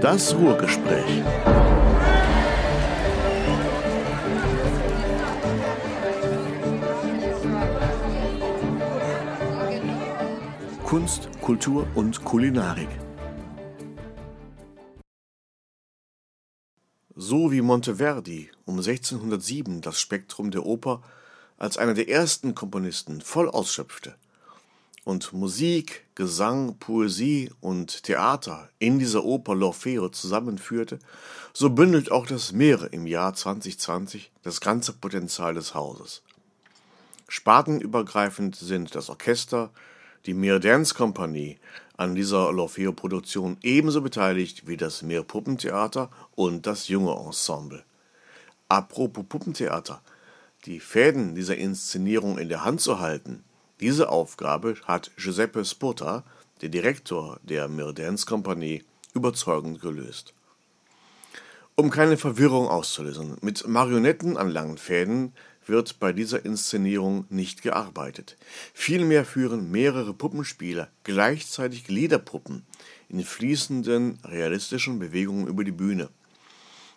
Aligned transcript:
Das 0.00 0.34
Ruhrgespräch. 0.34 1.22
Kunst, 10.84 11.28
Kultur 11.40 11.86
und 11.94 12.24
Kulinarik. 12.24 12.88
So 17.14 17.50
wie 17.50 17.62
Monteverdi 17.62 18.50
um 18.66 18.76
1607 18.76 19.80
das 19.80 20.00
Spektrum 20.00 20.50
der 20.50 20.66
Oper 20.66 21.02
als 21.56 21.78
einer 21.78 21.94
der 21.94 22.08
ersten 22.08 22.54
Komponisten 22.54 23.22
voll 23.22 23.48
ausschöpfte 23.48 24.14
und 25.06 25.32
Musik, 25.32 26.04
Gesang, 26.16 26.78
Poesie 26.80 27.52
und 27.60 28.02
Theater 28.02 28.68
in 28.80 28.98
dieser 28.98 29.24
Oper 29.24 29.52
L'Orfeo 29.52 30.10
zusammenführte, 30.10 30.98
so 31.52 31.70
bündelt 31.70 32.10
auch 32.10 32.26
das 32.26 32.50
Meer 32.50 32.88
im 32.92 33.06
Jahr 33.06 33.32
2020 33.32 34.32
das 34.42 34.60
ganze 34.60 34.92
Potenzial 34.92 35.54
des 35.54 35.74
Hauses. 35.74 36.22
Spartenübergreifend 37.28 38.56
sind 38.56 38.96
das 38.96 39.08
Orchester, 39.08 39.70
die 40.26 40.34
Meer 40.34 40.58
Dance 40.58 40.92
Company 40.92 41.60
an 41.96 42.16
dieser 42.16 42.50
L'Orfeo-Produktion 42.50 43.58
ebenso 43.62 44.02
beteiligt 44.02 44.66
wie 44.66 44.76
das 44.76 45.02
Meer 45.02 45.22
Puppentheater 45.22 46.10
und 46.34 46.66
das 46.66 46.88
Junge 46.88 47.14
Ensemble. 47.14 47.84
Apropos 48.68 49.24
Puppentheater, 49.28 50.02
die 50.64 50.80
Fäden 50.80 51.36
dieser 51.36 51.56
Inszenierung 51.56 52.38
in 52.38 52.48
der 52.48 52.64
Hand 52.64 52.80
zu 52.80 52.98
halten, 52.98 53.44
diese 53.80 54.08
Aufgabe 54.08 54.76
hat 54.84 55.10
Giuseppe 55.16 55.64
Spota, 55.64 56.24
der 56.62 56.70
Direktor 56.70 57.38
der 57.42 57.68
Mir 57.68 57.92
Dance 57.92 58.24
Company, 58.24 58.84
überzeugend 59.12 59.80
gelöst. 59.82 60.32
Um 61.74 61.90
keine 61.90 62.16
Verwirrung 62.16 62.68
auszulösen, 62.68 63.36
mit 63.42 63.68
Marionetten 63.68 64.38
an 64.38 64.50
langen 64.50 64.78
Fäden 64.78 65.34
wird 65.66 65.98
bei 66.00 66.14
dieser 66.14 66.42
Inszenierung 66.46 67.26
nicht 67.28 67.60
gearbeitet. 67.60 68.38
Vielmehr 68.72 69.26
führen 69.26 69.70
mehrere 69.70 70.14
Puppenspieler 70.14 70.88
gleichzeitig 71.04 71.84
Gliederpuppen 71.84 72.64
in 73.10 73.22
fließenden, 73.22 74.20
realistischen 74.24 74.98
Bewegungen 74.98 75.48
über 75.48 75.64
die 75.64 75.72
Bühne. 75.72 76.08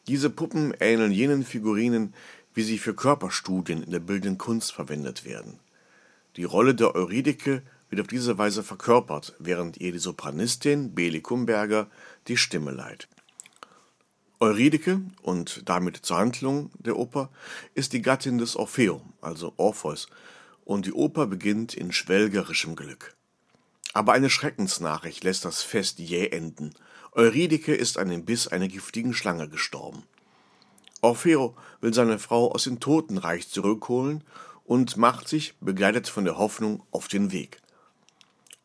Diese 0.08 0.30
Puppen 0.30 0.74
ähneln 0.80 1.12
jenen 1.12 1.44
Figurinen, 1.44 2.14
wie 2.54 2.64
sie 2.64 2.78
für 2.78 2.94
Körperstudien 2.94 3.84
in 3.84 3.92
der 3.92 4.00
bildenden 4.00 4.38
Kunst 4.38 4.72
verwendet 4.72 5.26
werden. 5.26 5.60
Die 6.40 6.46
Rolle 6.46 6.74
der 6.74 6.96
Eurydike 6.96 7.64
wird 7.90 8.00
auf 8.00 8.08
diese 8.08 8.38
Weise 8.38 8.64
verkörpert, 8.64 9.36
während 9.40 9.76
ihr 9.76 9.92
die 9.92 10.00
Sopranistin 10.00 10.96
Beli 10.96 11.20
Kumberger 11.20 11.88
die 12.30 12.38
Stimme 12.38 12.72
leiht. 12.72 13.10
Eurydike 14.40 15.02
und 15.22 15.68
damit 15.68 15.98
zur 15.98 16.16
Handlung 16.16 16.72
der 16.80 16.96
Oper 16.96 17.30
ist 17.74 17.92
die 17.92 18.02
Gattin 18.02 18.38
des 18.38 18.56
Orpheum, 18.56 19.02
also 19.20 19.52
Orpheus, 19.58 20.08
und 20.64 20.86
die 20.86 20.94
Oper 20.94 21.28
beginnt 21.28 21.74
in 21.74 21.92
schwelgerischem 21.92 22.78
Glück. 22.78 23.18
Aber 23.92 24.14
eine 24.14 24.30
Schreckensnachricht 24.30 25.26
lässt 25.26 25.44
das 25.44 25.62
Fest 25.62 26.00
jäh 26.00 26.28
enden. 26.28 26.74
Eurydike 27.12 27.76
ist 27.76 27.98
an 27.98 28.08
dem 28.08 28.24
Biss 28.24 28.48
einer 28.48 28.70
giftigen 28.70 29.14
Schlange 29.14 29.50
gestorben. 29.50 30.04
Orfeo 31.02 31.58
will 31.82 31.94
seine 31.94 32.18
Frau 32.18 32.54
aus 32.54 32.64
dem 32.64 32.80
Totenreich 32.80 33.50
zurückholen 33.50 34.24
und 34.70 34.98
macht 34.98 35.28
sich, 35.28 35.56
begleitet 35.62 36.08
von 36.08 36.26
der 36.26 36.38
Hoffnung, 36.38 36.84
auf 36.92 37.08
den 37.08 37.32
Weg. 37.32 37.60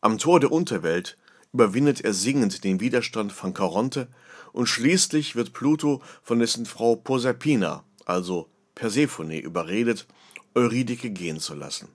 Am 0.01 0.19
Tor 0.19 0.39
der 0.39 0.51
Unterwelt 0.51 1.17
überwindet 1.51 2.01
er 2.01 2.13
singend 2.13 2.63
den 2.63 2.79
Widerstand 2.79 3.31
von 3.31 3.55
Charonte 3.55 4.07
und 4.53 4.67
schließlich 4.67 5.35
wird 5.35 5.51
Pluto 5.51 6.03
von 6.21 6.37
dessen 6.37 6.67
Frau 6.67 6.95
Proserpina, 6.95 7.83
also 8.05 8.47
Persephone, 8.75 9.39
überredet, 9.39 10.05
Eurydike 10.53 11.09
gehen 11.09 11.39
zu 11.39 11.55
lassen. 11.55 11.87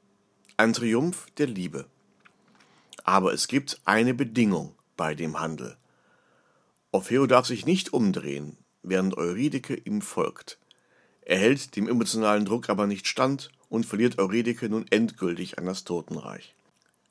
Ein 0.56 0.72
Triumph 0.72 1.28
der 1.38 1.46
Liebe. 1.46 1.86
Aber 3.04 3.32
es 3.32 3.46
gibt 3.46 3.80
eine 3.84 4.12
Bedingung 4.12 4.74
bei 4.96 5.14
dem 5.14 5.38
Handel. 5.38 5.76
Orfeo 6.90 7.28
darf 7.28 7.46
sich 7.46 7.64
nicht 7.64 7.92
umdrehen, 7.92 8.58
während 8.82 9.16
Eurydike 9.16 9.74
ihm 9.74 10.02
folgt. 10.02 10.58
Er 11.20 11.38
hält 11.38 11.76
dem 11.76 11.86
emotionalen 11.86 12.44
Druck 12.44 12.68
aber 12.70 12.88
nicht 12.88 13.06
stand 13.06 13.52
und 13.70 13.86
verliert 13.86 14.18
Eurydike 14.18 14.68
nun 14.68 14.84
endgültig 14.90 15.58
an 15.58 15.64
das 15.64 15.84
Totenreich. 15.84 16.54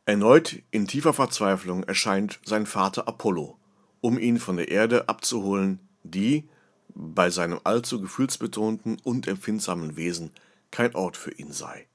Erneut 0.05 0.61
in 0.69 0.87
tiefer 0.87 1.13
Verzweiflung 1.13 1.83
erscheint 1.83 2.39
sein 2.45 2.67
Vater 2.67 3.07
Apollo, 3.07 3.57
um 4.01 4.19
ihn 4.19 4.37
von 4.39 4.57
der 4.57 4.69
Erde 4.69 5.09
abzuholen, 5.09 5.79
die, 6.03 6.47
bei 6.93 7.29
seinem 7.29 7.59
allzu 7.63 8.01
gefühlsbetonten 8.01 8.97
und 9.03 9.27
empfindsamen 9.27 9.95
Wesen, 9.95 10.31
kein 10.71 10.93
Ort 10.95 11.17
für 11.17 11.31
ihn 11.31 11.51
sei. 11.51 11.87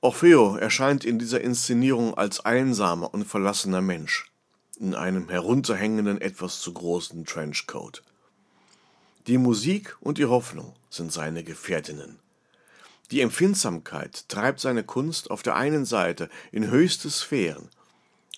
Orfeo 0.00 0.56
erscheint 0.56 1.04
in 1.04 1.18
dieser 1.18 1.40
Inszenierung 1.40 2.14
als 2.14 2.44
einsamer 2.44 3.12
und 3.12 3.24
verlassener 3.24 3.80
Mensch, 3.80 4.30
in 4.78 4.94
einem 4.94 5.28
herunterhängenden, 5.28 6.20
etwas 6.20 6.60
zu 6.60 6.72
großen 6.72 7.24
Trenchcoat. 7.24 8.02
Die 9.26 9.38
Musik 9.38 9.96
und 10.00 10.18
die 10.18 10.26
Hoffnung 10.26 10.74
sind 10.90 11.12
seine 11.12 11.42
Gefährtinnen. 11.42 12.18
Die 13.10 13.20
Empfindsamkeit 13.20 14.28
treibt 14.28 14.60
seine 14.60 14.84
Kunst 14.84 15.30
auf 15.30 15.42
der 15.42 15.56
einen 15.56 15.84
Seite 15.84 16.28
in 16.52 16.70
höchste 16.70 17.10
Sphären 17.10 17.68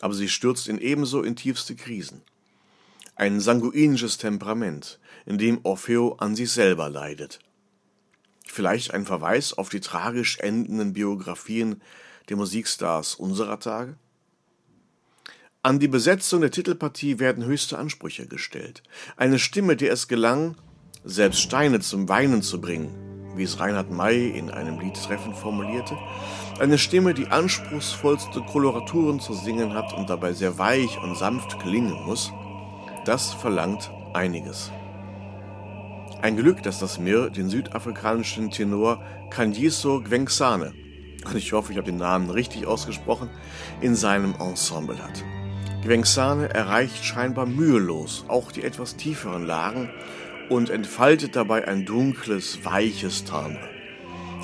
aber 0.00 0.14
sie 0.14 0.28
stürzt 0.28 0.68
in 0.68 0.78
ebenso 0.78 1.22
in 1.22 1.36
tiefste 1.36 1.74
Krisen. 1.74 2.22
Ein 3.16 3.40
sanguinisches 3.40 4.18
Temperament, 4.18 5.00
in 5.26 5.38
dem 5.38 5.60
Orfeo 5.64 6.14
an 6.14 6.36
sich 6.36 6.52
selber 6.52 6.88
leidet. 6.88 7.40
Vielleicht 8.46 8.94
ein 8.94 9.04
Verweis 9.04 9.52
auf 9.52 9.68
die 9.68 9.80
tragisch 9.80 10.38
endenden 10.38 10.92
Biografien 10.92 11.82
der 12.28 12.36
Musikstars 12.36 13.14
unserer 13.16 13.58
Tage? 13.58 13.96
An 15.62 15.80
die 15.80 15.88
Besetzung 15.88 16.40
der 16.40 16.52
Titelpartie 16.52 17.18
werden 17.18 17.44
höchste 17.44 17.78
Ansprüche 17.78 18.26
gestellt. 18.26 18.82
Eine 19.16 19.38
Stimme, 19.38 19.76
der 19.76 19.92
es 19.92 20.06
gelang, 20.06 20.56
selbst 21.04 21.40
Steine 21.40 21.80
zum 21.80 22.08
Weinen 22.08 22.42
zu 22.42 22.60
bringen, 22.60 23.07
wie 23.38 23.44
es 23.44 23.60
Reinhard 23.60 23.90
May 23.90 24.28
in 24.28 24.50
einem 24.50 24.78
Lied 24.80 24.94
treffend 24.94 25.36
formulierte, 25.36 25.96
eine 26.60 26.76
Stimme, 26.76 27.14
die 27.14 27.28
anspruchsvollste 27.28 28.40
Koloraturen 28.42 29.20
zu 29.20 29.32
singen 29.32 29.74
hat 29.74 29.92
und 29.92 30.10
dabei 30.10 30.32
sehr 30.32 30.58
weich 30.58 30.98
und 31.02 31.16
sanft 31.16 31.58
klingen 31.60 32.04
muss, 32.04 32.32
das 33.04 33.32
verlangt 33.32 33.90
einiges. 34.12 34.72
Ein 36.20 36.36
Glück, 36.36 36.62
dass 36.64 36.80
das 36.80 36.98
Mir 36.98 37.30
den 37.30 37.48
südafrikanischen 37.48 38.50
Tenor 38.50 39.00
Kanyiso 39.30 40.00
Gwengsane, 40.00 40.72
und 41.24 41.36
ich 41.36 41.52
hoffe, 41.52 41.72
ich 41.72 41.78
habe 41.78 41.90
den 41.90 41.98
Namen 41.98 42.30
richtig 42.30 42.66
ausgesprochen, 42.66 43.30
in 43.80 43.94
seinem 43.94 44.34
Ensemble 44.40 44.98
hat. 44.98 45.24
Gwengsane 45.82 46.52
erreicht 46.52 47.04
scheinbar 47.04 47.46
mühelos 47.46 48.24
auch 48.26 48.50
die 48.50 48.64
etwas 48.64 48.96
tieferen 48.96 49.46
Lagen 49.46 49.90
und 50.48 50.70
entfaltet 50.70 51.36
dabei 51.36 51.66
ein 51.66 51.84
dunkles, 51.84 52.64
weiches 52.64 53.24
Timbre. 53.24 53.68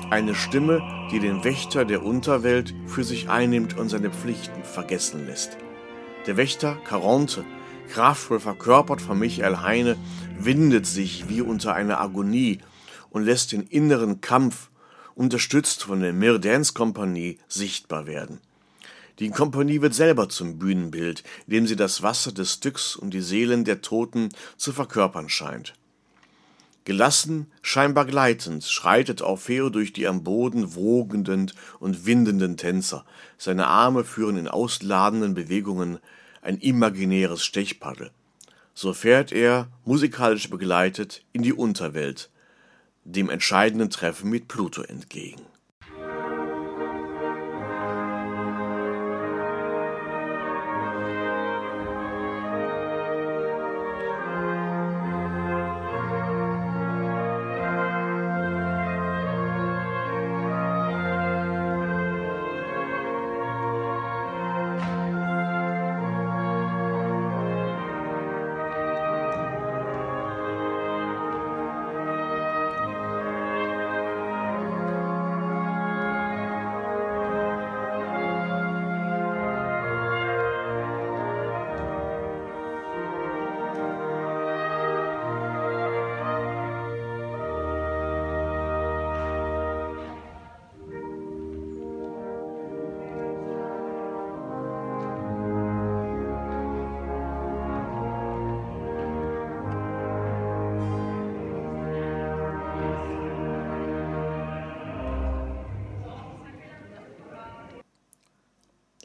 Eine 0.09 0.35
Stimme, 0.35 0.81
die 1.11 1.19
den 1.19 1.43
Wächter 1.43 1.83
der 1.83 2.03
Unterwelt 2.03 2.73
für 2.85 3.03
sich 3.03 3.29
einnimmt 3.29 3.77
und 3.77 3.89
seine 3.89 4.11
Pflichten 4.11 4.63
vergessen 4.63 5.25
lässt. 5.25 5.57
Der 6.27 6.37
Wächter 6.37 6.75
Caronte, 6.85 7.43
kraftvoll 7.89 8.39
verkörpert 8.39 9.01
von 9.01 9.17
Michael 9.17 9.57
Heine, 9.57 9.97
windet 10.39 10.85
sich 10.85 11.29
wie 11.29 11.41
unter 11.41 11.73
einer 11.73 11.99
Agonie 11.99 12.59
und 13.09 13.23
lässt 13.23 13.51
den 13.51 13.63
inneren 13.63 14.21
Kampf, 14.21 14.69
unterstützt 15.15 15.83
von 15.83 16.01
der 16.01 16.13
Mir 16.13 16.37
Dance 16.39 16.73
Kompanie, 16.73 17.39
sichtbar 17.47 18.05
werden. 18.05 18.39
Die 19.19 19.29
Kompanie 19.29 19.81
wird 19.81 19.93
selber 19.93 20.27
zum 20.27 20.59
Bühnenbild, 20.59 21.23
indem 21.47 21.67
sie 21.67 21.77
das 21.77 22.03
Wasser 22.03 22.33
des 22.33 22.53
Stücks 22.53 22.95
und 22.95 23.13
die 23.13 23.21
Seelen 23.21 23.63
der 23.63 23.81
Toten 23.81 24.29
zu 24.57 24.73
verkörpern 24.73 25.29
scheint. 25.29 25.73
Gelassen, 26.85 27.51
scheinbar 27.63 28.05
gleitend, 28.05 28.63
schreitet 28.63 29.23
Orfeo 29.23 29.69
durch 29.69 29.91
die 29.91 30.07
am 30.07 30.23
Boden 30.23 30.75
wogenden 30.75 31.51
und 31.79 32.05
windenden 32.05 32.57
Tänzer. 32.57 33.05
Seine 33.39 33.65
Arme 33.65 34.03
führen 34.03 34.37
in 34.37 34.47
ausladenden 34.47 35.33
Bewegungen 35.33 35.97
ein 36.43 36.59
imaginäres 36.59 37.43
Stechpaddel. 37.43 38.11
So 38.75 38.93
fährt 38.93 39.31
er, 39.31 39.67
musikalisch 39.83 40.49
begleitet, 40.49 41.23
in 41.33 41.41
die 41.41 41.53
Unterwelt, 41.53 42.29
dem 43.03 43.31
entscheidenden 43.31 43.89
Treffen 43.89 44.29
mit 44.29 44.47
Pluto 44.47 44.83
entgegen. 44.83 45.41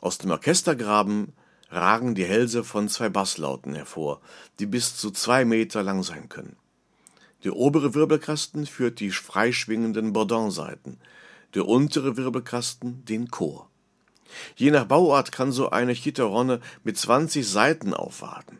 Aus 0.01 0.19
dem 0.19 0.31
Orchestergraben 0.31 1.33
ragen 1.71 2.15
die 2.15 2.25
Hälse 2.25 2.65
von 2.65 2.89
zwei 2.89 3.09
Basslauten 3.09 3.75
hervor, 3.75 4.21
die 4.59 4.67
bis 4.67 4.97
zu 4.97 5.11
zwei 5.11 5.45
Meter 5.45 5.83
lang 5.83 6.03
sein 6.03 6.29
können. 6.29 6.57
Der 7.45 7.57
obere 7.57 7.95
Wirbelkasten 7.95 8.67
führt 8.67 9.01
die 9.01 9.11
freischwingenden 9.11 10.13
Bourdon-Saiten, 10.13 10.99
der 11.55 11.67
untere 11.67 12.17
Wirbelkasten 12.17 13.05
den 13.05 13.31
Chor. 13.31 13.69
Je 14.57 14.71
nach 14.71 14.85
Bauart 14.85 15.33
kann 15.33 15.53
so 15.53 15.71
eine 15.71 15.93
Chitarronne 15.93 16.61
mit 16.85 16.97
20 16.99 17.49
Saiten 17.49 17.95
aufwarten. 17.95 18.59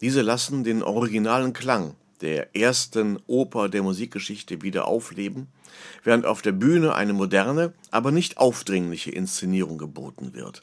Diese 0.00 0.22
lassen 0.22 0.64
den 0.64 0.82
originalen 0.82 1.52
Klang 1.52 1.96
der 2.20 2.56
ersten 2.56 3.18
Oper 3.26 3.68
der 3.68 3.82
Musikgeschichte 3.82 4.62
wieder 4.62 4.86
aufleben, 4.86 5.48
während 6.02 6.26
auf 6.26 6.42
der 6.42 6.52
Bühne 6.52 6.94
eine 6.94 7.12
moderne, 7.12 7.72
aber 7.90 8.10
nicht 8.10 8.38
aufdringliche 8.38 9.10
Inszenierung 9.10 9.78
geboten 9.78 10.34
wird. 10.34 10.62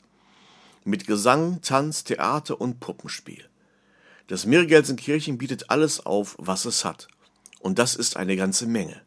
Mit 0.83 1.05
Gesang, 1.05 1.61
Tanz, 1.61 2.03
Theater 2.03 2.59
und 2.59 2.79
Puppenspiel. 2.79 3.45
Das 4.27 4.45
Mirgelsenkirchen 4.45 5.37
bietet 5.37 5.69
alles 5.69 6.05
auf, 6.05 6.35
was 6.39 6.65
es 6.65 6.85
hat. 6.85 7.07
Und 7.59 7.77
das 7.79 7.95
ist 7.95 8.17
eine 8.17 8.35
ganze 8.35 8.65
Menge. 8.65 9.01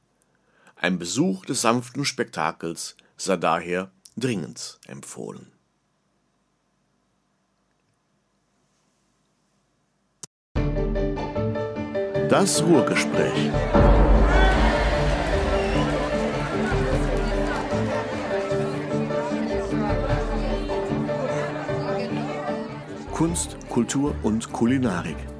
Ein 0.76 0.98
Besuch 0.98 1.46
des 1.46 1.62
sanften 1.62 2.04
Spektakels 2.04 2.96
sei 3.16 3.36
daher 3.36 3.90
dringend 4.16 4.78
empfohlen. 4.86 5.53
Das 12.34 12.64
Ruhrgespräch. 12.64 13.48
Kunst, 23.12 23.56
Kultur 23.68 24.16
und 24.24 24.50
Kulinarik. 24.50 25.33